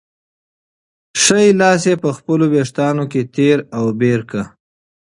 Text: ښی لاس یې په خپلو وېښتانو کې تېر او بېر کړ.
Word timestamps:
ښی 1.21 1.45
لاس 1.59 1.81
یې 1.89 1.95
په 2.03 2.09
خپلو 2.17 2.45
وېښتانو 2.53 3.03
کې 3.11 3.21
تېر 3.35 3.57
او 3.77 3.85
بېر 4.01 4.19
کړ. 4.29 4.43